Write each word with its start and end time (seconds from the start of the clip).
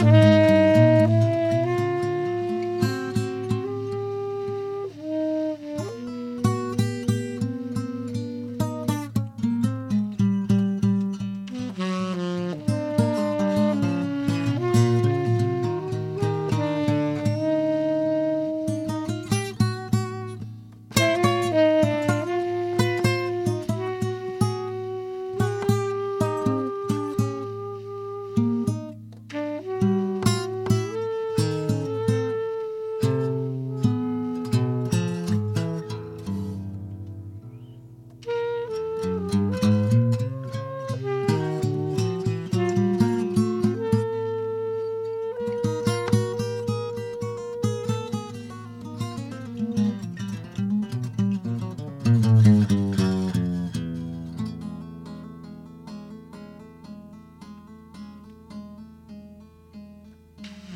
Mm-hmm. 0.00 0.27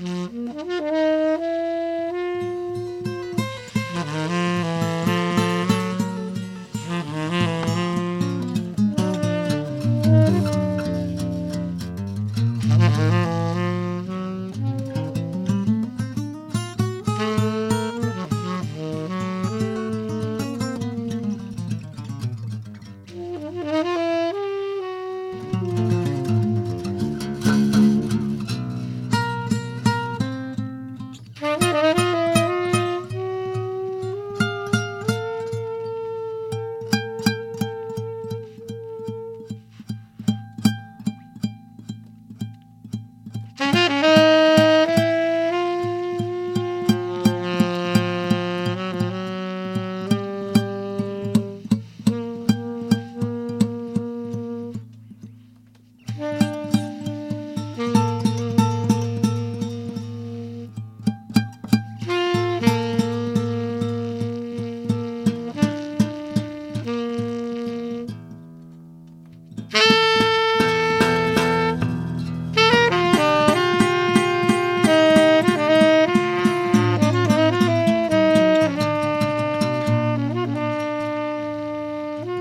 Mm-hmm. 0.04 1.11